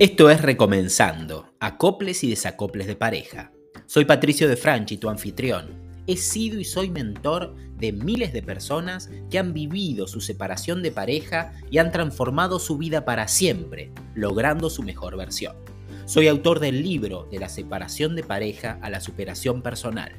Esto 0.00 0.30
es 0.30 0.40
Recomenzando, 0.42 1.48
acoples 1.58 2.22
y 2.22 2.30
desacoples 2.30 2.86
de 2.86 2.94
pareja. 2.94 3.50
Soy 3.86 4.04
Patricio 4.04 4.48
de 4.48 4.54
Franchi, 4.54 4.96
tu 4.96 5.08
anfitrión. 5.08 5.70
He 6.06 6.16
sido 6.16 6.60
y 6.60 6.64
soy 6.64 6.88
mentor 6.88 7.56
de 7.76 7.90
miles 7.90 8.32
de 8.32 8.40
personas 8.40 9.10
que 9.28 9.40
han 9.40 9.52
vivido 9.52 10.06
su 10.06 10.20
separación 10.20 10.84
de 10.84 10.92
pareja 10.92 11.52
y 11.68 11.78
han 11.78 11.90
transformado 11.90 12.60
su 12.60 12.78
vida 12.78 13.04
para 13.04 13.26
siempre, 13.26 13.90
logrando 14.14 14.70
su 14.70 14.84
mejor 14.84 15.16
versión. 15.16 15.56
Soy 16.04 16.28
autor 16.28 16.60
del 16.60 16.80
libro 16.80 17.26
De 17.32 17.40
la 17.40 17.48
separación 17.48 18.14
de 18.14 18.22
pareja 18.22 18.78
a 18.80 18.90
la 18.90 19.00
superación 19.00 19.62
personal. 19.62 20.12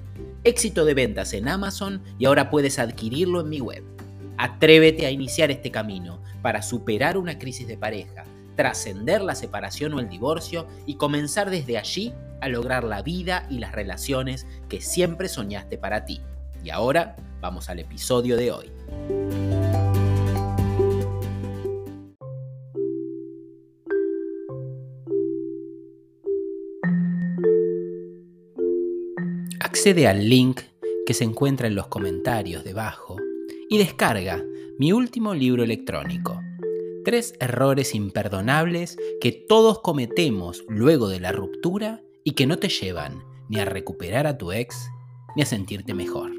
Éxito 0.44 0.84
de 0.84 0.94
ventas 0.94 1.32
en 1.32 1.48
Amazon 1.48 2.04
y 2.20 2.26
ahora 2.26 2.50
puedes 2.50 2.80
adquirirlo 2.80 3.40
en 3.40 3.48
mi 3.48 3.62
web. 3.62 3.86
Atrévete 4.38 5.06
a 5.06 5.12
iniciar 5.12 5.52
este 5.52 5.72
camino 5.72 6.22
para 6.42 6.64
superar 6.64 7.18
una 7.18 7.40
crisis 7.40 7.66
de 7.66 7.78
pareja 7.78 8.26
trascender 8.60 9.22
la 9.22 9.36
separación 9.36 9.94
o 9.94 10.02
el 10.02 10.10
divorcio 10.10 10.68
y 10.86 10.96
comenzar 10.96 11.50
desde 11.50 11.78
allí 11.78 12.14
a 12.42 12.50
lograr 12.50 12.84
la 12.84 13.02
vida 13.02 13.48
y 13.50 13.60
las 13.60 13.72
relaciones 13.72 14.46
que 14.68 14.82
siempre 14.82 15.30
soñaste 15.30 15.78
para 15.78 16.04
ti. 16.04 16.20
Y 16.62 16.70
ahora 16.70 17.16
vamos 17.40 17.70
al 17.70 17.80
episodio 17.80 18.36
de 18.36 18.52
hoy. 18.52 18.70
Accede 29.62 30.06
al 30.06 30.28
link 30.28 30.60
que 31.06 31.14
se 31.14 31.24
encuentra 31.24 31.68
en 31.68 31.76
los 31.76 31.88
comentarios 31.88 32.66
debajo 32.66 33.16
y 33.70 33.78
descarga 33.78 34.44
mi 34.78 34.92
último 34.92 35.34
libro 35.34 35.64
electrónico 35.64 36.42
Tres 37.10 37.34
errores 37.40 37.96
imperdonables 37.96 38.96
que 39.20 39.32
todos 39.32 39.80
cometemos 39.80 40.64
luego 40.68 41.10
de 41.10 41.20
la 41.20 41.32
ruptura 41.32 42.04
y 42.24 42.34
que 42.34 42.46
no 42.46 42.60
te 42.60 42.70
llevan 42.70 43.24
ni 43.50 43.58
a 43.58 43.66
recuperar 43.66 44.28
a 44.28 44.38
tu 44.38 44.52
ex 44.52 44.92
ni 45.36 45.42
a 45.42 45.48
sentirte 45.48 45.96
mejor. 45.96 46.34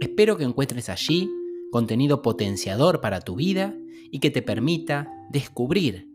Espero 0.00 0.36
que 0.36 0.42
encuentres 0.42 0.88
allí 0.88 1.30
contenido 1.70 2.22
potenciador 2.22 3.00
para 3.00 3.20
tu 3.20 3.36
vida 3.36 3.72
y 4.10 4.18
que 4.18 4.32
te 4.32 4.42
permita 4.42 5.12
descubrir 5.30 6.08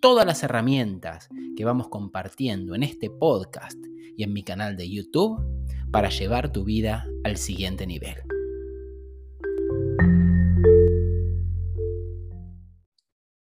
todas 0.00 0.24
las 0.24 0.44
herramientas 0.44 1.28
que 1.56 1.64
vamos 1.64 1.88
compartiendo 1.88 2.76
en 2.76 2.84
este 2.84 3.10
podcast 3.10 3.84
y 4.16 4.22
en 4.22 4.32
mi 4.32 4.44
canal 4.44 4.76
de 4.76 4.88
YouTube 4.88 5.40
para 5.90 6.08
llevar 6.08 6.52
tu 6.52 6.62
vida 6.62 7.04
al 7.24 7.36
siguiente 7.36 7.84
nivel. 7.84 8.14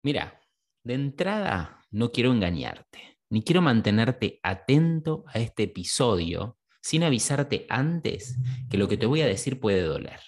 Mira, 0.02 0.40
de 0.82 0.94
entrada 0.94 1.86
no 1.90 2.10
quiero 2.10 2.32
engañarte, 2.32 3.20
ni 3.30 3.42
quiero 3.42 3.62
mantenerte 3.62 4.40
atento 4.42 5.24
a 5.28 5.38
este 5.38 5.64
episodio 5.64 6.58
sin 6.80 7.04
avisarte 7.04 7.66
antes 7.68 8.36
que 8.68 8.78
lo 8.78 8.88
que 8.88 8.96
te 8.96 9.06
voy 9.06 9.20
a 9.20 9.26
decir 9.26 9.60
puede 9.60 9.82
doler. 9.82 10.20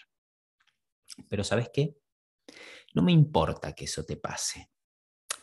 Pero 1.29 1.43
¿sabes 1.43 1.71
qué? 1.73 1.97
No 2.95 3.03
me 3.03 3.11
importa 3.11 3.73
que 3.75 3.87
eso 3.87 4.05
te 4.05 4.17
pase. 4.17 4.71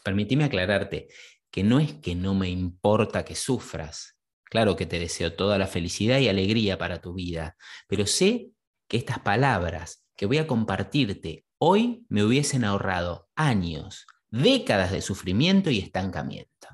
Permíteme 0.04 0.46
aclararte 0.46 1.10
que 1.52 1.64
no 1.64 1.82
es 1.82 1.94
que 1.96 2.16
no 2.16 2.34
me 2.34 2.50
importa 2.50 3.26
que 3.26 3.36
sufras. 3.36 4.18
Claro 4.46 4.78
que 4.78 4.86
te 4.86 5.00
deseo 5.00 5.34
toda 5.34 5.58
la 5.58 5.68
felicidad 5.68 6.20
y 6.20 6.30
alegría 6.30 6.78
para 6.78 7.02
tu 7.02 7.14
vida, 7.14 7.58
pero 7.88 8.08
sé 8.08 8.52
que 8.88 8.96
estas 8.96 9.20
palabras 9.20 10.06
que 10.16 10.26
voy 10.26 10.38
a 10.38 10.48
compartirte 10.48 11.46
hoy 11.58 12.06
me 12.10 12.24
hubiesen 12.24 12.64
ahorrado 12.64 13.30
años, 13.36 14.08
décadas 14.32 14.92
de 14.92 15.02
sufrimiento 15.02 15.70
y 15.70 15.80
estancamiento. 15.80 16.68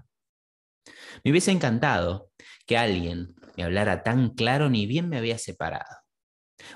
Me 1.24 1.32
hubiese 1.32 1.52
encantado 1.52 2.32
que 2.66 2.78
alguien 2.78 3.36
me 3.58 3.64
hablara 3.64 4.04
tan 4.04 4.30
claro 4.30 4.70
ni 4.70 4.86
bien 4.86 5.10
me 5.10 5.18
había 5.18 5.38
separado. 5.38 5.98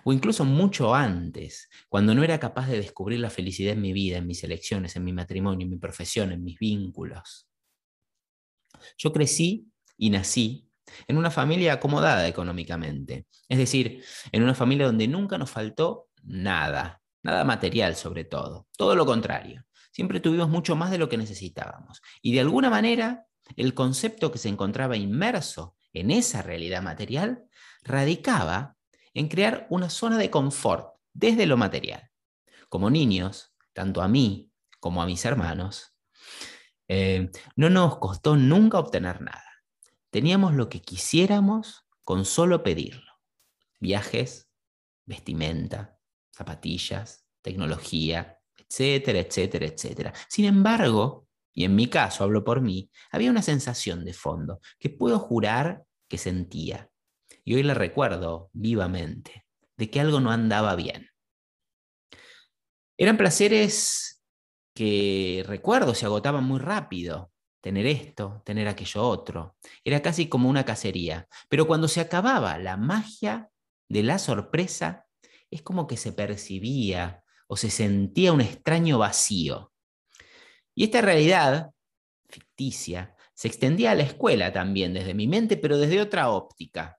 O 0.03 0.13
incluso 0.13 0.45
mucho 0.45 0.95
antes, 0.95 1.69
cuando 1.89 2.15
no 2.15 2.23
era 2.23 2.39
capaz 2.39 2.67
de 2.67 2.77
descubrir 2.77 3.19
la 3.19 3.29
felicidad 3.29 3.73
en 3.73 3.81
mi 3.81 3.93
vida, 3.93 4.17
en 4.17 4.27
mis 4.27 4.43
elecciones, 4.43 4.95
en 4.95 5.03
mi 5.03 5.13
matrimonio, 5.13 5.65
en 5.65 5.71
mi 5.71 5.77
profesión, 5.77 6.31
en 6.31 6.43
mis 6.43 6.57
vínculos. 6.59 7.47
Yo 8.97 9.11
crecí 9.11 9.67
y 9.97 10.09
nací 10.09 10.67
en 11.07 11.17
una 11.17 11.29
familia 11.29 11.73
acomodada 11.73 12.27
económicamente, 12.27 13.27
es 13.47 13.57
decir, 13.57 14.03
en 14.31 14.43
una 14.43 14.55
familia 14.55 14.87
donde 14.87 15.07
nunca 15.07 15.37
nos 15.37 15.51
faltó 15.51 16.09
nada, 16.23 17.01
nada 17.23 17.43
material 17.43 17.95
sobre 17.95 18.23
todo, 18.25 18.67
todo 18.75 18.95
lo 18.95 19.05
contrario 19.05 19.65
siempre 19.91 20.19
tuvimos 20.19 20.49
mucho 20.49 20.75
más 20.75 20.91
de 20.91 20.97
lo 20.97 21.09
que 21.09 21.17
necesitábamos. 21.17 22.01
Y 22.21 22.33
de 22.33 22.41
alguna 22.41 22.69
manera, 22.69 23.27
el 23.55 23.73
concepto 23.73 24.31
que 24.31 24.37
se 24.37 24.49
encontraba 24.49 24.97
inmerso 24.97 25.75
en 25.93 26.11
esa 26.11 26.41
realidad 26.41 26.81
material 26.81 27.45
radicaba 27.83 28.77
en 29.13 29.27
crear 29.27 29.67
una 29.69 29.89
zona 29.89 30.17
de 30.17 30.29
confort 30.29 30.95
desde 31.13 31.45
lo 31.45 31.57
material. 31.57 32.09
Como 32.69 32.89
niños, 32.89 33.53
tanto 33.73 34.01
a 34.01 34.07
mí 34.07 34.51
como 34.79 35.01
a 35.01 35.05
mis 35.05 35.23
hermanos, 35.25 35.95
eh, 36.87 37.29
no 37.55 37.69
nos 37.69 37.97
costó 37.99 38.35
nunca 38.35 38.79
obtener 38.79 39.21
nada. 39.21 39.43
Teníamos 40.09 40.53
lo 40.55 40.69
que 40.69 40.81
quisiéramos 40.81 41.85
con 42.03 42.25
solo 42.25 42.63
pedirlo. 42.63 43.11
Viajes, 43.79 44.49
vestimenta, 45.05 45.99
zapatillas, 46.31 47.25
tecnología, 47.41 48.40
etcétera, 48.57 49.19
etcétera, 49.19 49.65
etcétera. 49.65 50.13
Sin 50.29 50.45
embargo, 50.45 51.27
y 51.53 51.65
en 51.65 51.75
mi 51.75 51.87
caso 51.87 52.23
hablo 52.23 52.43
por 52.43 52.61
mí, 52.61 52.89
había 53.11 53.31
una 53.31 53.41
sensación 53.41 54.05
de 54.05 54.13
fondo 54.13 54.61
que 54.79 54.89
puedo 54.89 55.19
jurar 55.19 55.83
que 56.07 56.17
sentía. 56.17 56.89
Y 57.43 57.55
hoy 57.55 57.63
le 57.63 57.73
recuerdo 57.73 58.49
vivamente 58.53 59.45
de 59.77 59.89
que 59.89 59.99
algo 59.99 60.19
no 60.19 60.31
andaba 60.31 60.75
bien. 60.75 61.09
Eran 62.97 63.17
placeres 63.17 64.21
que 64.75 65.43
recuerdo 65.47 65.95
se 65.95 66.05
agotaban 66.05 66.43
muy 66.43 66.59
rápido. 66.59 67.31
Tener 67.61 67.85
esto, 67.85 68.41
tener 68.45 68.67
aquello 68.67 69.03
otro. 69.03 69.55
Era 69.83 70.01
casi 70.01 70.29
como 70.29 70.49
una 70.49 70.65
cacería. 70.65 71.27
Pero 71.49 71.67
cuando 71.67 71.87
se 71.87 72.01
acababa 72.01 72.57
la 72.57 72.77
magia 72.77 73.49
de 73.87 74.03
la 74.03 74.17
sorpresa, 74.17 75.05
es 75.51 75.61
como 75.61 75.85
que 75.85 75.97
se 75.97 76.13
percibía 76.13 77.23
o 77.51 77.57
se 77.57 77.69
sentía 77.69 78.31
un 78.31 78.39
extraño 78.39 78.97
vacío. 78.97 79.73
Y 80.73 80.85
esta 80.85 81.01
realidad 81.01 81.71
ficticia 82.29 83.13
se 83.33 83.49
extendía 83.49 83.91
a 83.91 83.95
la 83.95 84.03
escuela 84.03 84.53
también 84.53 84.93
desde 84.93 85.13
mi 85.13 85.27
mente, 85.27 85.57
pero 85.57 85.77
desde 85.77 85.99
otra 85.99 86.29
óptica. 86.29 86.97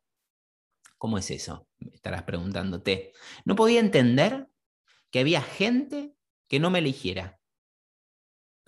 ¿Cómo 0.99 1.17
es 1.17 1.31
eso? 1.31 1.69
Estarás 1.91 2.25
preguntándote. 2.25 3.15
No 3.47 3.57
podía 3.57 3.81
entender 3.81 4.47
que 5.11 5.21
había 5.21 5.41
gente 5.41 6.13
que 6.49 6.61
no 6.61 6.69
me 6.69 6.81
eligiera. 6.81 7.41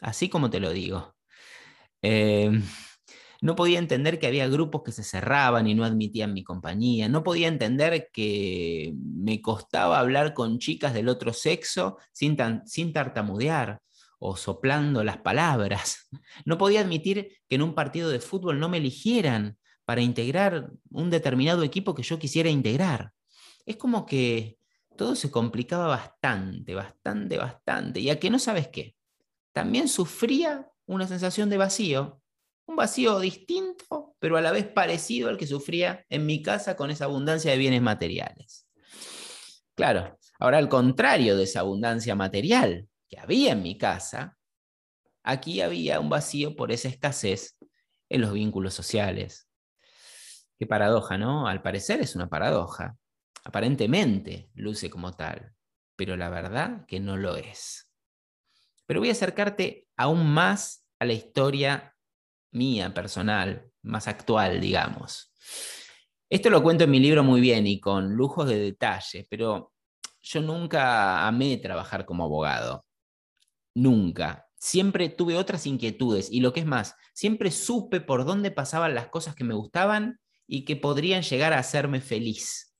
Así 0.01 0.31
como 0.31 0.49
te 0.49 0.61
lo 0.61 0.71
digo. 0.71 1.15
Eh, 2.01 2.63
no 3.45 3.57
podía 3.57 3.79
entender 3.79 4.19
que 4.19 4.27
había 4.27 4.49
grupos 4.49 4.83
que 4.83 4.91
se 4.91 5.03
cerraban 5.03 5.67
y 5.67 5.75
no 5.75 5.85
admitían 5.85 6.33
mi 6.33 6.43
compañía. 6.43 7.11
No 7.11 7.23
podía 7.23 7.47
entender 7.47 8.09
que 8.11 8.95
me 8.97 9.43
costaba 9.43 9.99
hablar 9.99 10.33
con 10.33 10.59
chicas 10.59 10.95
del 10.95 11.11
otro 11.11 11.35
sexo 11.35 11.99
sin, 12.11 12.39
sin 12.65 12.95
tartamudear 12.95 13.83
o 14.19 14.35
soplando 14.39 15.05
las 15.05 15.19
palabras. 15.19 16.09
No 16.47 16.57
podía 16.57 16.81
admitir 16.81 17.37
que 17.47 17.57
en 17.57 17.61
un 17.61 17.75
partido 17.75 18.09
de 18.09 18.19
fútbol 18.19 18.59
no 18.59 18.71
me 18.71 18.79
eligieran 18.79 19.59
para 19.85 20.01
integrar 20.01 20.71
un 20.91 21.11
determinado 21.11 21.65
equipo 21.65 21.95
que 21.95 22.03
yo 22.03 22.19
quisiera 22.19 22.49
integrar. 22.49 23.13
Es 23.67 23.77
como 23.77 24.07
que 24.07 24.57
todo 24.97 25.17
se 25.17 25.31
complicaba 25.31 25.89
bastante, 25.89 26.75
bastante, 26.75 27.37
bastante. 27.37 28.01
Y 28.01 28.09
a 28.09 28.19
que 28.19 28.31
no 28.31 28.39
sabes 28.39 28.69
qué, 28.69 28.97
también 29.53 29.89
sufría 29.89 30.71
una 30.87 31.07
sensación 31.07 31.51
de 31.51 31.59
vacío 31.59 32.23
un 32.67 32.77
vacío 32.77 33.21
distinto, 33.21 34.17
pero 34.19 34.37
a 34.37 34.41
la 34.41 34.53
vez 34.53 34.67
parecido 34.67 35.29
al 35.29 35.37
que 35.37 35.47
sufría 35.47 36.05
en 36.09 36.27
mi 36.27 36.43
casa 36.43 36.77
con 36.77 36.91
esa 36.91 37.05
abundancia 37.05 37.51
de 37.51 37.59
bienes 37.59 37.83
materiales. 37.83 38.67
Claro, 39.75 40.19
ahora 40.39 40.59
al 40.59 40.69
contrario 40.69 41.37
de 41.37 41.45
esa 41.45 41.61
abundancia 41.61 42.15
material 42.15 42.89
que 43.09 43.19
había 43.19 43.53
en 43.53 43.63
mi 43.63 43.77
casa, 43.77 44.39
aquí 45.23 45.61
había 45.61 46.01
un 46.01 46.09
vacío 46.09 46.57
por 46.57 46.73
esa 46.73 46.89
escasez 46.89 47.57
en 48.09 48.21
los 48.21 48.33
vínculos 48.33 48.75
sociales. 48.75 49.49
Qué 50.59 50.67
paradoja, 50.67 51.19
¿no? 51.19 51.49
Al 51.49 51.63
parecer 51.63 52.01
es 52.01 52.15
una 52.15 52.29
paradoja. 52.29 52.97
Aparentemente 53.45 54.51
luce 54.55 54.89
como 54.89 55.13
tal, 55.15 55.53
pero 55.97 56.17
la 56.17 56.31
verdad 56.31 56.87
que 56.87 57.01
no 57.01 57.17
lo 57.17 57.37
es. 57.37 57.91
Pero 58.87 59.01
voy 59.01 59.09
a 59.09 59.13
acercarte 59.13 59.89
aún 59.97 60.33
más 60.33 60.87
a 60.99 61.05
la 61.05 61.13
historia 61.13 61.94
mía, 62.55 62.93
personal, 62.95 63.71
más 63.83 64.09
actual, 64.09 64.61
digamos. 64.61 65.33
Esto 66.31 66.51
lo 66.51 66.63
cuento 66.63 66.85
en 66.85 66.91
mi 66.91 67.01
libro 67.01 67.23
muy 67.23 67.41
bien 67.41 67.67
y 67.67 67.81
con 67.81 68.15
lujos 68.15 68.49
de 68.49 68.59
detalle, 68.59 69.27
pero 69.29 69.73
yo 70.23 70.41
nunca 70.41 71.27
amé 71.27 71.59
trabajar 71.59 72.05
como 72.07 72.25
abogado. 72.25 72.85
Nunca. 73.75 74.47
siempre 74.57 75.11
tuve 75.11 75.37
otras 75.37 75.67
inquietudes 75.67 76.31
y 76.33 76.41
lo 76.41 76.55
que 76.55 76.61
es 76.61 76.67
más, 76.67 76.95
siempre 77.13 77.51
supe 77.51 78.01
por 78.01 78.25
dónde 78.25 78.51
pasaban 78.51 78.95
las 78.95 79.09
cosas 79.09 79.35
que 79.35 79.45
me 79.45 79.53
gustaban 79.53 80.21
y 80.47 80.65
que 80.65 80.77
podrían 80.77 81.23
llegar 81.23 81.53
a 81.53 81.59
hacerme 81.59 82.01
feliz. 82.01 82.75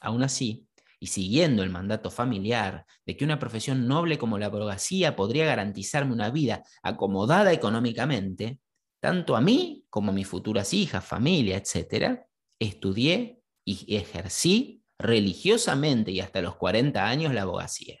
Aún 0.00 0.22
así, 0.22 0.68
y 1.00 1.06
siguiendo 1.06 1.62
el 1.62 1.70
mandato 1.70 2.10
familiar 2.10 2.84
de 3.06 3.16
que 3.16 3.24
una 3.24 3.38
profesión 3.38 3.86
noble 3.88 4.18
como 4.18 4.38
la 4.38 4.46
abogacía 4.46 5.16
podría 5.16 5.46
garantizarme 5.46 6.12
una 6.12 6.30
vida 6.30 6.64
acomodada 6.82 7.52
económicamente, 7.52 8.60
tanto 9.00 9.36
a 9.36 9.40
mí 9.40 9.86
como 9.90 10.10
a 10.10 10.14
mis 10.14 10.26
futuras 10.26 10.72
hijas, 10.74 11.04
familia, 11.04 11.56
etc., 11.56 12.20
estudié 12.58 13.40
y 13.64 13.96
ejercí 13.96 14.82
religiosamente 14.98 16.10
y 16.10 16.20
hasta 16.20 16.42
los 16.42 16.56
40 16.56 17.06
años 17.06 17.32
la 17.32 17.42
abogacía. 17.42 17.98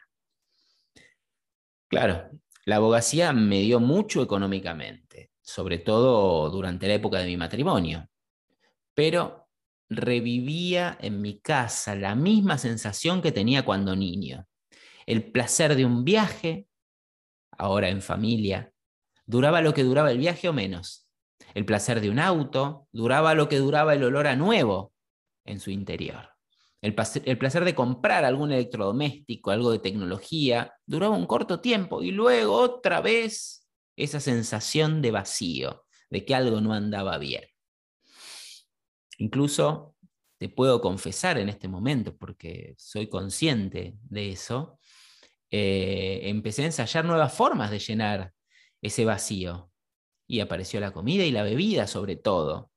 Claro, 1.88 2.30
la 2.64 2.76
abogacía 2.76 3.32
me 3.32 3.60
dio 3.60 3.80
mucho 3.80 4.22
económicamente, 4.22 5.30
sobre 5.40 5.78
todo 5.78 6.50
durante 6.50 6.88
la 6.88 6.94
época 6.94 7.18
de 7.18 7.26
mi 7.26 7.36
matrimonio, 7.36 8.08
pero 8.94 9.48
revivía 9.88 10.98
en 11.00 11.22
mi 11.22 11.40
casa 11.40 11.94
la 11.94 12.14
misma 12.14 12.58
sensación 12.58 13.22
que 13.22 13.32
tenía 13.32 13.64
cuando 13.64 13.96
niño. 13.96 14.46
El 15.06 15.30
placer 15.30 15.76
de 15.76 15.86
un 15.86 16.04
viaje, 16.04 16.68
ahora 17.52 17.88
en 17.88 18.02
familia, 18.02 18.72
duraba 19.28 19.60
lo 19.60 19.74
que 19.74 19.84
duraba 19.84 20.10
el 20.10 20.18
viaje 20.18 20.48
o 20.48 20.52
menos. 20.52 21.06
El 21.54 21.66
placer 21.66 22.00
de 22.00 22.10
un 22.10 22.18
auto 22.18 22.88
duraba 22.92 23.34
lo 23.34 23.48
que 23.48 23.58
duraba 23.58 23.94
el 23.94 24.02
olor 24.02 24.26
a 24.26 24.36
nuevo 24.36 24.94
en 25.44 25.60
su 25.60 25.70
interior. 25.70 26.30
El 26.80 26.94
placer, 26.94 27.64
de 27.64 27.74
comprar 27.74 28.24
algún 28.24 28.52
electrodoméstico, 28.52 29.50
algo 29.50 29.70
de 29.70 29.80
tecnología, 29.80 30.72
duraba 30.86 31.16
un 31.16 31.26
corto 31.26 31.60
tiempo 31.60 32.02
y 32.02 32.10
luego 32.10 32.54
otra 32.54 33.00
vez 33.00 33.68
esa 33.96 34.20
sensación 34.20 35.02
de 35.02 35.10
vacío, 35.10 35.84
de 36.08 36.24
que 36.24 36.34
algo 36.34 36.60
no 36.60 36.72
andaba 36.72 37.18
bien. 37.18 37.44
Incluso 39.18 39.96
te 40.38 40.48
puedo 40.48 40.80
confesar 40.80 41.36
en 41.36 41.48
este 41.48 41.68
momento, 41.68 42.16
porque 42.16 42.74
soy 42.78 43.08
consciente 43.08 43.98
de 44.04 44.30
eso, 44.30 44.78
eh, 45.50 46.20
empecé 46.24 46.62
a 46.62 46.66
ensayar 46.66 47.04
nuevas 47.04 47.34
formas 47.34 47.70
de 47.70 47.80
llenar 47.80 48.32
ese 48.82 49.04
vacío. 49.04 49.70
Y 50.26 50.40
apareció 50.40 50.80
la 50.80 50.92
comida 50.92 51.24
y 51.24 51.30
la 51.30 51.42
bebida 51.42 51.86
sobre 51.86 52.16
todo. 52.16 52.70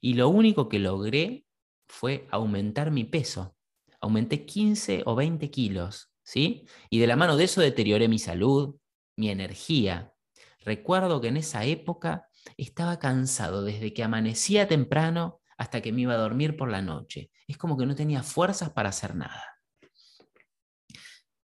Y 0.00 0.14
lo 0.14 0.28
único 0.28 0.68
que 0.68 0.78
logré 0.78 1.46
fue 1.86 2.26
aumentar 2.30 2.90
mi 2.90 3.04
peso. 3.04 3.56
Aumenté 4.00 4.44
15 4.44 5.02
o 5.06 5.14
20 5.14 5.50
kilos, 5.50 6.10
¿sí? 6.22 6.66
Y 6.90 6.98
de 6.98 7.06
la 7.06 7.16
mano 7.16 7.36
de 7.36 7.44
eso 7.44 7.60
deterioré 7.60 8.08
mi 8.08 8.18
salud, 8.18 8.76
mi 9.16 9.30
energía. 9.30 10.12
Recuerdo 10.60 11.20
que 11.20 11.28
en 11.28 11.36
esa 11.36 11.64
época 11.64 12.28
estaba 12.56 12.98
cansado 12.98 13.62
desde 13.64 13.92
que 13.92 14.02
amanecía 14.02 14.68
temprano 14.68 15.40
hasta 15.56 15.80
que 15.80 15.92
me 15.92 16.02
iba 16.02 16.14
a 16.14 16.18
dormir 16.18 16.56
por 16.56 16.70
la 16.70 16.82
noche. 16.82 17.30
Es 17.46 17.56
como 17.56 17.76
que 17.76 17.86
no 17.86 17.94
tenía 17.94 18.22
fuerzas 18.22 18.70
para 18.70 18.90
hacer 18.90 19.14
nada. 19.14 19.53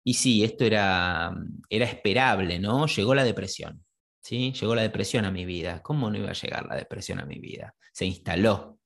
Y 0.09 0.15
sí, 0.15 0.43
esto 0.43 0.65
era, 0.65 1.37
era 1.69 1.85
esperable, 1.85 2.59
¿no? 2.59 2.87
Llegó 2.87 3.15
la 3.15 3.25
depresión, 3.25 3.85
¿sí? 4.23 4.53
Llegó 4.53 4.75
la 4.75 4.81
depresión 4.81 5.27
a 5.27 5.31
mi 5.31 5.45
vida. 5.45 5.83
¿Cómo 5.83 6.11
no 6.11 6.17
iba 6.17 6.31
a 6.31 6.33
llegar 6.33 6.65
la 6.65 6.77
depresión 6.77 7.21
a 7.21 7.27
mi 7.27 7.39
vida? 7.39 7.75
Se 7.93 8.07
instaló. 8.07 8.79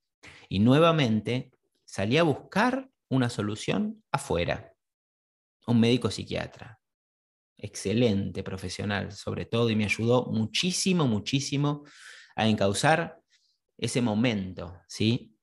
Y 0.48 0.58
nuevamente 0.58 1.52
salí 1.84 2.18
a 2.18 2.24
buscar 2.24 2.90
una 3.08 3.30
solución 3.30 4.02
afuera. 4.10 4.72
Un 5.68 5.78
médico 5.78 6.10
psiquiatra. 6.10 6.80
Excelente 7.56 8.42
profesional, 8.42 9.12
sobre 9.12 9.46
todo, 9.46 9.70
y 9.70 9.76
me 9.76 9.84
ayudó 9.84 10.26
muchísimo, 10.26 11.06
muchísimo 11.06 11.84
a 12.34 12.48
encauzar 12.48 13.20
ese 13.78 14.02
momento, 14.02 14.76
¿sí? 14.88 15.36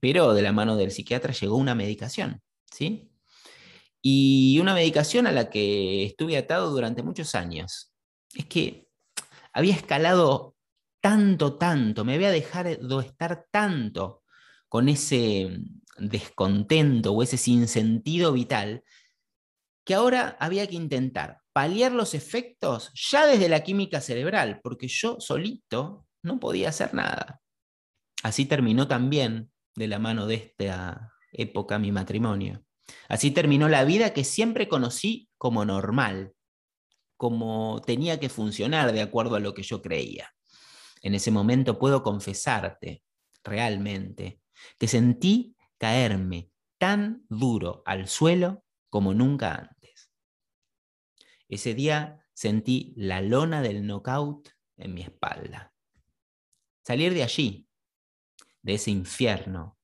Pero 0.00 0.34
de 0.34 0.42
la 0.42 0.50
mano 0.50 0.74
del 0.74 0.90
psiquiatra 0.90 1.32
llegó 1.32 1.54
una 1.54 1.76
medicación, 1.76 2.42
¿sí? 2.68 3.11
Y 4.02 4.58
una 4.60 4.74
medicación 4.74 5.26
a 5.26 5.32
la 5.32 5.48
que 5.48 6.04
estuve 6.04 6.36
atado 6.36 6.70
durante 6.70 7.02
muchos 7.02 7.34
años. 7.34 7.92
Es 8.34 8.46
que 8.46 8.88
había 9.52 9.74
escalado 9.74 10.56
tanto, 11.00 11.56
tanto, 11.56 12.04
me 12.04 12.14
había 12.14 12.30
dejado 12.30 13.00
estar 13.00 13.46
tanto 13.50 14.22
con 14.68 14.88
ese 14.88 15.58
descontento 15.98 17.12
o 17.12 17.22
ese 17.22 17.36
sinsentido 17.36 18.32
vital, 18.32 18.82
que 19.84 19.94
ahora 19.94 20.36
había 20.40 20.66
que 20.66 20.76
intentar 20.76 21.42
paliar 21.52 21.92
los 21.92 22.14
efectos 22.14 22.90
ya 22.94 23.26
desde 23.26 23.48
la 23.48 23.62
química 23.62 24.00
cerebral, 24.00 24.60
porque 24.62 24.88
yo 24.88 25.20
solito 25.20 26.06
no 26.22 26.40
podía 26.40 26.70
hacer 26.70 26.94
nada. 26.94 27.42
Así 28.22 28.46
terminó 28.46 28.88
también 28.88 29.50
de 29.74 29.88
la 29.88 29.98
mano 29.98 30.26
de 30.26 30.36
esta 30.36 31.12
época 31.32 31.78
mi 31.78 31.92
matrimonio. 31.92 32.64
Así 33.08 33.30
terminó 33.30 33.68
la 33.68 33.84
vida 33.84 34.12
que 34.12 34.24
siempre 34.24 34.68
conocí 34.68 35.28
como 35.38 35.64
normal, 35.64 36.34
como 37.16 37.82
tenía 37.86 38.18
que 38.18 38.28
funcionar 38.28 38.92
de 38.92 39.02
acuerdo 39.02 39.36
a 39.36 39.40
lo 39.40 39.54
que 39.54 39.62
yo 39.62 39.82
creía. 39.82 40.32
En 41.02 41.14
ese 41.14 41.30
momento 41.30 41.78
puedo 41.78 42.02
confesarte 42.02 43.02
realmente 43.44 44.40
que 44.78 44.88
sentí 44.88 45.56
caerme 45.78 46.50
tan 46.78 47.24
duro 47.28 47.82
al 47.86 48.08
suelo 48.08 48.64
como 48.88 49.14
nunca 49.14 49.54
antes. 49.54 50.10
Ese 51.48 51.74
día 51.74 52.24
sentí 52.34 52.92
la 52.96 53.20
lona 53.20 53.62
del 53.62 53.86
knockout 53.86 54.48
en 54.76 54.94
mi 54.94 55.02
espalda. 55.02 55.72
Salir 56.84 57.14
de 57.14 57.22
allí, 57.22 57.68
de 58.62 58.74
ese 58.74 58.90
infierno 58.90 59.78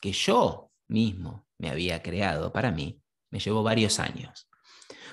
que 0.00 0.12
yo 0.12 0.72
mismo 0.88 1.46
me 1.60 1.70
había 1.70 2.02
creado 2.02 2.52
para 2.52 2.70
mí, 2.70 3.02
me 3.30 3.38
llevó 3.38 3.62
varios 3.62 4.00
años. 4.00 4.48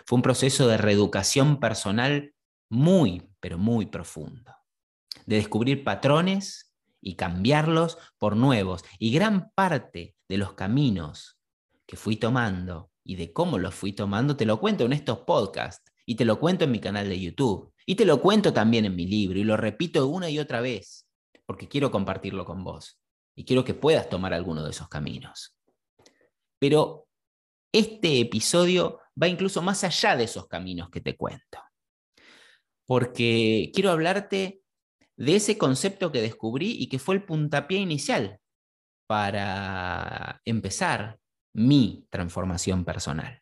Fue 0.05 0.15
un 0.15 0.21
proceso 0.21 0.67
de 0.67 0.77
reeducación 0.77 1.59
personal 1.59 2.33
muy, 2.69 3.29
pero 3.41 3.57
muy 3.57 3.87
profundo, 3.87 4.55
de 5.25 5.35
descubrir 5.35 5.83
patrones 5.83 6.73
y 7.01 7.15
cambiarlos 7.15 7.97
por 8.17 8.37
nuevos. 8.37 8.85
Y 8.97 9.11
gran 9.11 9.51
parte 9.51 10.15
de 10.29 10.37
los 10.37 10.53
caminos 10.53 11.37
que 11.85 11.97
fui 11.97 12.15
tomando 12.15 12.91
y 13.03 13.15
de 13.15 13.33
cómo 13.33 13.57
los 13.57 13.75
fui 13.75 13.91
tomando, 13.91 14.37
te 14.37 14.45
lo 14.45 14.59
cuento 14.61 14.85
en 14.85 14.93
estos 14.93 15.19
podcasts 15.19 15.91
y 16.05 16.15
te 16.15 16.23
lo 16.23 16.39
cuento 16.39 16.63
en 16.63 16.71
mi 16.71 16.79
canal 16.79 17.09
de 17.09 17.19
YouTube 17.19 17.73
y 17.85 17.95
te 17.95 18.05
lo 18.05 18.21
cuento 18.21 18.53
también 18.53 18.85
en 18.85 18.95
mi 18.95 19.05
libro 19.05 19.37
y 19.37 19.43
lo 19.43 19.57
repito 19.57 20.07
una 20.07 20.29
y 20.29 20.39
otra 20.39 20.61
vez 20.61 21.05
porque 21.45 21.67
quiero 21.67 21.91
compartirlo 21.91 22.45
con 22.45 22.63
vos 22.63 23.01
y 23.35 23.43
quiero 23.43 23.65
que 23.65 23.73
puedas 23.73 24.09
tomar 24.09 24.33
alguno 24.33 24.63
de 24.63 24.71
esos 24.71 24.87
caminos. 24.87 25.56
Pero 26.59 27.07
este 27.71 28.19
episodio 28.19 28.99
va 29.21 29.27
incluso 29.27 29.61
más 29.61 29.83
allá 29.83 30.15
de 30.15 30.25
esos 30.25 30.47
caminos 30.47 30.89
que 30.89 31.01
te 31.01 31.15
cuento, 31.15 31.59
porque 32.85 33.71
quiero 33.73 33.91
hablarte 33.91 34.61
de 35.17 35.35
ese 35.35 35.57
concepto 35.57 36.11
que 36.11 36.21
descubrí 36.21 36.77
y 36.79 36.89
que 36.89 36.99
fue 36.99 37.15
el 37.15 37.23
puntapié 37.23 37.79
inicial 37.79 38.39
para 39.07 40.41
empezar 40.45 41.19
mi 41.53 42.05
transformación 42.09 42.85
personal. 42.85 43.41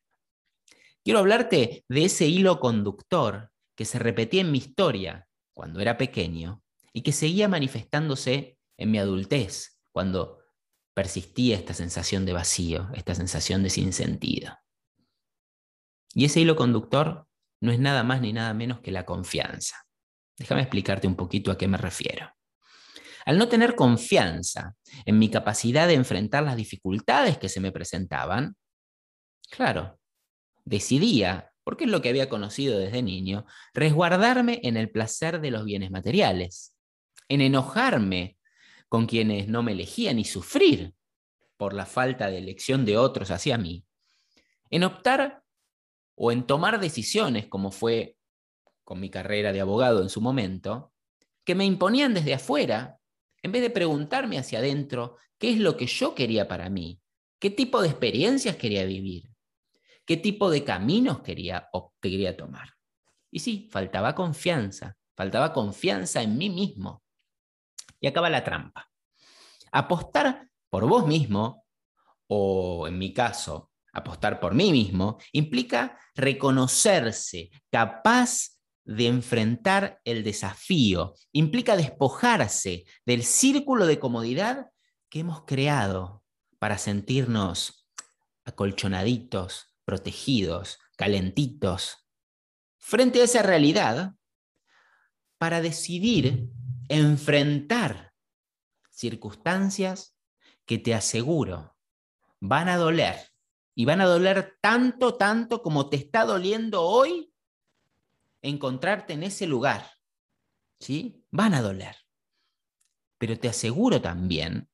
Quiero 1.04 1.20
hablarte 1.20 1.86
de 1.88 2.06
ese 2.06 2.28
hilo 2.28 2.60
conductor 2.60 3.52
que 3.76 3.86
se 3.86 4.00
repetía 4.00 4.42
en 4.42 4.52
mi 4.52 4.60
historia 4.60 5.28
cuando 5.54 5.80
era 5.80 5.98
pequeño 5.98 6.64
y 6.94 7.02
que 7.02 7.12
seguía 7.12 7.48
manifestándose 7.48 8.58
en 8.78 8.92
mi 8.92 8.98
adultez 8.98 9.80
cuando 9.92 10.45
persistía 10.96 11.58
esta 11.58 11.74
sensación 11.74 12.26
de 12.26 12.34
vacío, 12.34 12.90
esta 12.96 13.14
sensación 13.14 13.62
de 13.62 13.70
sinsentido. 13.70 14.58
Y 16.14 16.24
ese 16.26 16.40
hilo 16.40 16.56
conductor 16.56 17.28
no 17.62 17.72
es 17.72 17.80
nada 17.80 18.04
más 18.04 18.22
ni 18.22 18.32
nada 18.32 18.54
menos 18.54 18.80
que 18.80 18.92
la 18.92 19.06
confianza. 19.06 19.76
Déjame 20.38 20.62
explicarte 20.62 21.06
un 21.06 21.16
poquito 21.16 21.52
a 21.52 21.58
qué 21.58 21.68
me 21.68 21.78
refiero. 21.78 22.32
Al 23.26 23.38
no 23.38 23.50
tener 23.50 23.76
confianza 23.76 24.76
en 25.06 25.20
mi 25.20 25.30
capacidad 25.30 25.88
de 25.88 25.96
enfrentar 25.96 26.44
las 26.44 26.56
dificultades 26.56 27.38
que 27.38 27.50
se 27.50 27.60
me 27.60 27.74
presentaban, 27.74 28.56
claro, 29.50 30.00
decidía, 30.64 31.52
porque 31.66 31.84
es 31.84 31.90
lo 31.90 32.02
que 32.02 32.10
había 32.10 32.30
conocido 32.30 32.80
desde 32.80 33.02
niño, 33.02 33.46
resguardarme 33.74 34.62
en 34.64 34.78
el 34.78 34.90
placer 34.92 35.42
de 35.42 35.52
los 35.52 35.66
bienes 35.66 35.92
materiales, 35.92 36.74
en 37.28 37.42
enojarme 37.42 38.38
con 38.90 39.06
quienes 39.06 39.48
no 39.48 39.64
me 39.64 39.74
elegían 39.74 40.20
y 40.20 40.26
sufrir 40.26 40.96
por 41.58 41.74
la 41.74 41.86
falta 41.86 42.30
de 42.30 42.38
elección 42.38 42.86
de 42.86 42.98
otros 42.98 43.32
hacia 43.32 43.58
mí, 43.58 43.86
en 44.70 44.84
optar 44.84 45.44
o 46.16 46.32
en 46.32 46.46
tomar 46.48 46.80
decisiones, 46.80 47.48
como 47.48 47.72
fue 47.72 48.18
con 48.84 49.00
mi 49.00 49.10
carrera 49.10 49.52
de 49.52 49.62
abogado 49.62 50.02
en 50.02 50.10
su 50.10 50.22
momento, 50.22 50.94
que 51.44 51.56
me 51.56 51.66
imponían 51.66 52.14
desde 52.14 52.34
afuera, 52.34 53.00
en 53.42 53.52
vez 53.52 53.62
de 53.62 53.70
preguntarme 53.70 54.38
hacia 54.38 54.60
adentro 54.60 55.18
qué 55.38 55.52
es 55.52 55.60
lo 55.60 55.78
que 55.78 55.88
yo 55.88 56.16
quería 56.16 56.48
para 56.48 56.70
mí, 56.70 57.00
qué 57.40 57.50
tipo 57.50 57.82
de 57.82 57.90
experiencias 57.90 58.56
quería 58.56 58.86
vivir, 58.86 59.30
qué 60.06 60.18
tipo 60.18 60.50
de 60.50 60.64
caminos 60.64 61.22
quería, 61.22 61.70
quería 62.02 62.36
tomar. 62.36 62.76
Y 63.32 63.40
sí, 63.40 63.68
faltaba 63.72 64.16
confianza, 64.16 64.98
faltaba 65.16 65.52
confianza 65.54 66.22
en 66.22 66.38
mí 66.38 66.50
mismo. 66.50 67.04
Y 68.06 68.08
acaba 68.08 68.30
la 68.30 68.44
trampa. 68.44 68.88
Apostar 69.72 70.48
por 70.70 70.88
vos 70.88 71.08
mismo, 71.08 71.66
o 72.28 72.88
en 72.88 73.00
mi 73.00 73.12
caso, 73.16 73.72
apostar 73.94 74.40
por 74.40 74.54
mí 74.54 74.72
mismo, 74.72 75.18
implica 75.32 75.98
reconocerse 76.14 77.50
capaz 77.72 78.60
de 78.84 79.08
enfrentar 79.08 80.02
el 80.06 80.24
desafío, 80.24 81.16
implica 81.32 81.76
despojarse 81.76 82.86
del 83.08 83.24
círculo 83.24 83.88
de 83.88 83.98
comodidad 83.98 84.68
que 85.10 85.22
hemos 85.22 85.44
creado 85.46 86.24
para 86.60 86.78
sentirnos 86.78 87.90
acolchonaditos, 88.44 89.76
protegidos, 89.84 90.78
calentitos, 90.96 92.08
frente 92.78 93.22
a 93.22 93.24
esa 93.24 93.42
realidad 93.42 94.14
para 95.40 95.60
decidir 95.60 96.52
enfrentar 96.90 98.14
circunstancias 98.90 100.16
que 100.66 100.78
te 100.78 100.94
aseguro 100.94 101.76
van 102.40 102.70
a 102.70 102.78
doler. 102.78 103.16
Y 103.78 103.84
van 103.84 104.00
a 104.00 104.06
doler 104.06 104.58
tanto, 104.62 105.16
tanto 105.16 105.62
como 105.62 105.90
te 105.90 105.98
está 105.98 106.24
doliendo 106.24 106.82
hoy 106.82 107.34
encontrarte 108.42 109.14
en 109.14 109.24
ese 109.24 109.48
lugar. 109.48 109.92
¿Sí? 110.80 111.26
Van 111.32 111.54
a 111.54 111.62
doler. 111.62 111.96
Pero 113.18 113.38
te 113.38 113.50
aseguro 113.50 114.02
también 114.02 114.70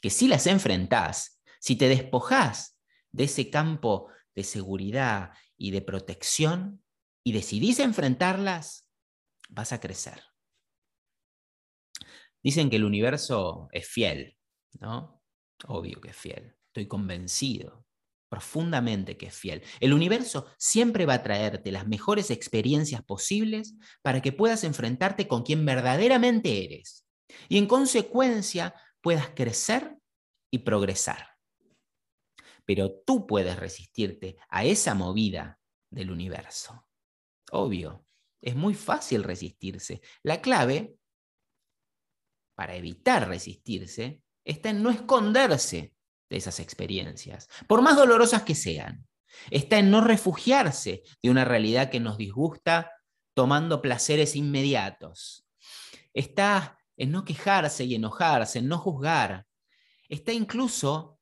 que 0.00 0.10
si 0.10 0.28
las 0.28 0.46
enfrentás, 0.46 1.40
si 1.58 1.74
te 1.74 1.88
despojás 1.88 2.78
de 3.10 3.24
ese 3.24 3.50
campo 3.50 4.10
de 4.34 4.44
seguridad 4.44 5.32
y 5.56 5.70
de 5.70 5.82
protección, 5.82 6.84
y 7.24 7.32
decidís 7.32 7.80
enfrentarlas, 7.80 8.88
vas 9.48 9.72
a 9.72 9.80
crecer. 9.80 10.22
Dicen 12.46 12.70
que 12.70 12.76
el 12.76 12.84
universo 12.84 13.68
es 13.72 13.88
fiel, 13.88 14.36
¿no? 14.78 15.20
Obvio 15.66 16.00
que 16.00 16.10
es 16.10 16.16
fiel. 16.16 16.54
Estoy 16.68 16.86
convencido 16.86 17.84
profundamente 18.28 19.16
que 19.16 19.26
es 19.26 19.34
fiel. 19.34 19.64
El 19.80 19.92
universo 19.92 20.46
siempre 20.56 21.06
va 21.06 21.14
a 21.14 21.22
traerte 21.24 21.72
las 21.72 21.88
mejores 21.88 22.30
experiencias 22.30 23.02
posibles 23.02 23.74
para 24.00 24.22
que 24.22 24.30
puedas 24.30 24.62
enfrentarte 24.62 25.26
con 25.26 25.42
quien 25.42 25.66
verdaderamente 25.66 26.64
eres 26.64 27.04
y 27.48 27.58
en 27.58 27.66
consecuencia 27.66 28.76
puedas 29.00 29.30
crecer 29.30 29.96
y 30.48 30.58
progresar. 30.58 31.30
Pero 32.64 32.92
tú 33.04 33.26
puedes 33.26 33.58
resistirte 33.58 34.36
a 34.48 34.64
esa 34.64 34.94
movida 34.94 35.58
del 35.90 36.12
universo. 36.12 36.86
Obvio, 37.50 38.06
es 38.40 38.54
muy 38.54 38.74
fácil 38.74 39.24
resistirse. 39.24 40.00
La 40.22 40.40
clave 40.40 40.96
para 42.56 42.74
evitar 42.74 43.28
resistirse 43.28 44.20
está 44.44 44.70
en 44.70 44.82
no 44.82 44.90
esconderse 44.90 45.94
de 46.28 46.36
esas 46.36 46.58
experiencias, 46.58 47.48
por 47.68 47.82
más 47.82 47.96
dolorosas 47.96 48.42
que 48.42 48.56
sean. 48.56 49.06
Está 49.50 49.78
en 49.78 49.90
no 49.90 50.00
refugiarse 50.00 51.02
de 51.22 51.30
una 51.30 51.44
realidad 51.44 51.90
que 51.90 52.00
nos 52.00 52.16
disgusta 52.16 52.90
tomando 53.34 53.82
placeres 53.82 54.34
inmediatos. 54.34 55.46
Está 56.14 56.78
en 56.96 57.12
no 57.12 57.24
quejarse 57.24 57.84
y 57.84 57.94
enojarse, 57.94 58.60
en 58.60 58.68
no 58.68 58.78
juzgar. 58.78 59.46
Está 60.08 60.32
incluso 60.32 61.20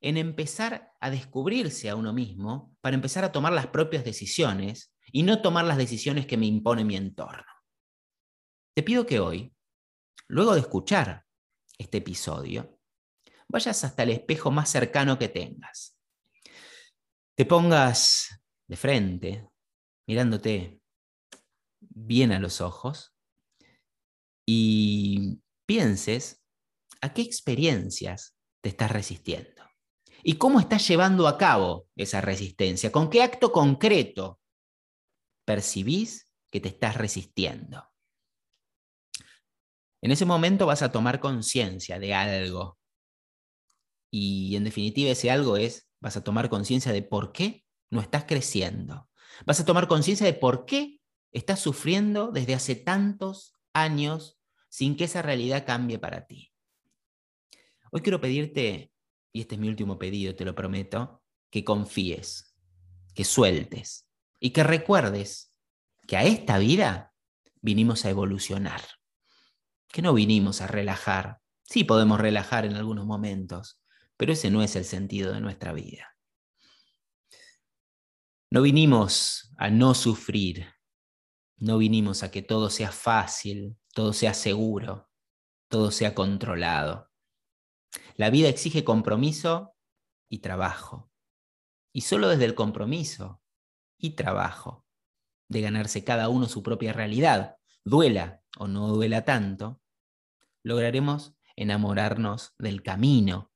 en 0.00 0.16
empezar 0.16 0.92
a 1.00 1.10
descubrirse 1.10 1.90
a 1.90 1.96
uno 1.96 2.12
mismo 2.12 2.76
para 2.80 2.94
empezar 2.94 3.24
a 3.24 3.32
tomar 3.32 3.52
las 3.52 3.66
propias 3.66 4.04
decisiones 4.04 4.94
y 5.10 5.24
no 5.24 5.42
tomar 5.42 5.64
las 5.64 5.78
decisiones 5.78 6.26
que 6.26 6.36
me 6.36 6.46
impone 6.46 6.84
mi 6.84 6.96
entorno. 6.96 7.44
Te 8.74 8.82
pido 8.82 9.06
que 9.06 9.18
hoy, 9.18 9.55
luego 10.28 10.54
de 10.54 10.60
escuchar 10.60 11.24
este 11.78 11.98
episodio, 11.98 12.78
vayas 13.48 13.84
hasta 13.84 14.02
el 14.02 14.10
espejo 14.10 14.50
más 14.50 14.70
cercano 14.70 15.18
que 15.18 15.28
tengas. 15.28 15.96
Te 17.34 17.44
pongas 17.44 18.40
de 18.66 18.76
frente, 18.76 19.48
mirándote 20.06 20.80
bien 21.80 22.32
a 22.32 22.40
los 22.40 22.60
ojos 22.60 23.14
y 24.46 25.40
pienses 25.66 26.42
a 27.00 27.12
qué 27.12 27.22
experiencias 27.22 28.36
te 28.62 28.70
estás 28.70 28.90
resistiendo 28.90 29.62
y 30.22 30.38
cómo 30.38 30.60
estás 30.60 30.86
llevando 30.88 31.28
a 31.28 31.38
cabo 31.38 31.88
esa 31.94 32.20
resistencia, 32.20 32.90
con 32.90 33.10
qué 33.10 33.22
acto 33.22 33.52
concreto 33.52 34.40
percibís 35.44 36.32
que 36.50 36.60
te 36.60 36.68
estás 36.68 36.96
resistiendo. 36.96 37.84
En 40.06 40.12
ese 40.12 40.24
momento 40.24 40.66
vas 40.66 40.82
a 40.82 40.92
tomar 40.92 41.18
conciencia 41.18 41.98
de 41.98 42.14
algo. 42.14 42.78
Y 44.08 44.54
en 44.54 44.62
definitiva 44.62 45.10
ese 45.10 45.32
algo 45.32 45.56
es, 45.56 45.88
vas 45.98 46.16
a 46.16 46.22
tomar 46.22 46.48
conciencia 46.48 46.92
de 46.92 47.02
por 47.02 47.32
qué 47.32 47.64
no 47.90 48.00
estás 48.00 48.22
creciendo. 48.22 49.10
Vas 49.46 49.58
a 49.58 49.64
tomar 49.64 49.88
conciencia 49.88 50.24
de 50.24 50.32
por 50.32 50.64
qué 50.64 51.00
estás 51.32 51.58
sufriendo 51.58 52.30
desde 52.30 52.54
hace 52.54 52.76
tantos 52.76 53.54
años 53.72 54.38
sin 54.68 54.96
que 54.96 55.02
esa 55.02 55.22
realidad 55.22 55.66
cambie 55.66 55.98
para 55.98 56.24
ti. 56.28 56.52
Hoy 57.90 58.00
quiero 58.00 58.20
pedirte, 58.20 58.92
y 59.32 59.40
este 59.40 59.56
es 59.56 59.60
mi 59.60 59.68
último 59.68 59.98
pedido, 59.98 60.36
te 60.36 60.44
lo 60.44 60.54
prometo, 60.54 61.24
que 61.50 61.64
confíes, 61.64 62.54
que 63.12 63.24
sueltes, 63.24 64.08
y 64.38 64.50
que 64.50 64.62
recuerdes 64.62 65.52
que 66.06 66.16
a 66.16 66.22
esta 66.22 66.58
vida 66.58 67.12
vinimos 67.60 68.04
a 68.04 68.10
evolucionar, 68.10 68.82
que 69.88 70.02
no 70.02 70.14
vinimos 70.14 70.60
a 70.60 70.66
relajar. 70.66 71.40
Sí 71.62 71.84
podemos 71.84 72.20
relajar 72.20 72.64
en 72.64 72.74
algunos 72.74 73.06
momentos, 73.06 73.80
pero 74.16 74.32
ese 74.32 74.50
no 74.50 74.62
es 74.62 74.76
el 74.76 74.84
sentido 74.84 75.32
de 75.32 75.40
nuestra 75.40 75.72
vida. 75.72 76.16
No 78.50 78.62
vinimos 78.62 79.52
a 79.58 79.70
no 79.70 79.94
sufrir, 79.94 80.66
no 81.58 81.78
vinimos 81.78 82.22
a 82.22 82.30
que 82.30 82.42
todo 82.42 82.70
sea 82.70 82.92
fácil, 82.92 83.76
todo 83.92 84.12
sea 84.12 84.34
seguro, 84.34 85.10
todo 85.68 85.90
sea 85.90 86.14
controlado. 86.14 87.10
La 88.14 88.30
vida 88.30 88.48
exige 88.48 88.84
compromiso 88.84 89.74
y 90.28 90.38
trabajo. 90.38 91.10
Y 91.92 92.02
solo 92.02 92.28
desde 92.28 92.44
el 92.44 92.54
compromiso 92.54 93.42
y 93.98 94.10
trabajo, 94.10 94.86
de 95.48 95.60
ganarse 95.62 96.04
cada 96.04 96.28
uno 96.28 96.46
su 96.46 96.62
propia 96.62 96.92
realidad, 96.92 97.56
duela 97.84 98.42
o 98.56 98.68
no 98.68 98.88
duela 98.88 99.24
tanto, 99.24 99.80
lograremos 100.62 101.36
enamorarnos 101.56 102.54
del 102.58 102.82
camino, 102.82 103.52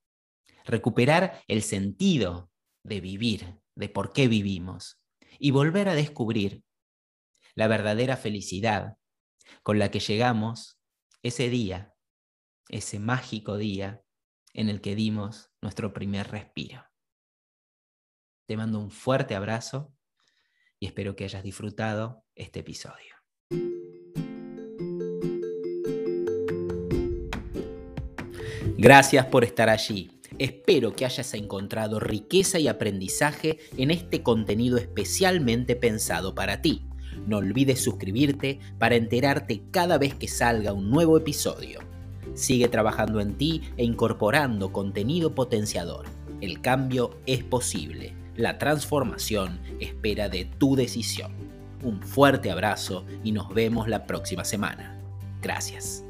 recuperar 0.64 1.42
el 1.48 1.62
sentido 1.62 2.50
de 2.84 3.00
vivir, 3.00 3.60
de 3.74 3.88
por 3.88 4.12
qué 4.12 4.28
vivimos, 4.28 5.00
y 5.38 5.50
volver 5.50 5.88
a 5.88 5.94
descubrir 5.94 6.64
la 7.54 7.66
verdadera 7.66 8.16
felicidad 8.16 8.96
con 9.62 9.78
la 9.78 9.90
que 9.90 10.00
llegamos 10.00 10.78
ese 11.22 11.48
día, 11.48 11.94
ese 12.68 12.98
mágico 12.98 13.56
día 13.56 14.02
en 14.54 14.68
el 14.68 14.80
que 14.80 14.94
dimos 14.94 15.50
nuestro 15.60 15.92
primer 15.92 16.30
respiro. 16.30 16.84
Te 18.46 18.56
mando 18.56 18.80
un 18.80 18.90
fuerte 18.90 19.34
abrazo 19.34 19.94
y 20.78 20.86
espero 20.86 21.14
que 21.14 21.24
hayas 21.24 21.42
disfrutado 21.42 22.24
este 22.34 22.60
episodio. 22.60 23.14
Gracias 28.80 29.26
por 29.26 29.44
estar 29.44 29.68
allí. 29.68 30.10
Espero 30.38 30.94
que 30.94 31.04
hayas 31.04 31.34
encontrado 31.34 32.00
riqueza 32.00 32.58
y 32.58 32.66
aprendizaje 32.66 33.58
en 33.76 33.90
este 33.90 34.22
contenido 34.22 34.78
especialmente 34.78 35.76
pensado 35.76 36.34
para 36.34 36.62
ti. 36.62 36.86
No 37.26 37.36
olvides 37.36 37.82
suscribirte 37.82 38.58
para 38.78 38.96
enterarte 38.96 39.60
cada 39.70 39.98
vez 39.98 40.14
que 40.14 40.28
salga 40.28 40.72
un 40.72 40.88
nuevo 40.88 41.18
episodio. 41.18 41.80
Sigue 42.32 42.68
trabajando 42.68 43.20
en 43.20 43.36
ti 43.36 43.60
e 43.76 43.84
incorporando 43.84 44.72
contenido 44.72 45.34
potenciador. 45.34 46.06
El 46.40 46.62
cambio 46.62 47.18
es 47.26 47.44
posible. 47.44 48.14
La 48.34 48.56
transformación 48.56 49.60
espera 49.78 50.30
de 50.30 50.46
tu 50.46 50.74
decisión. 50.74 51.32
Un 51.82 52.00
fuerte 52.00 52.50
abrazo 52.50 53.04
y 53.22 53.32
nos 53.32 53.52
vemos 53.52 53.88
la 53.88 54.06
próxima 54.06 54.46
semana. 54.46 54.98
Gracias. 55.42 56.02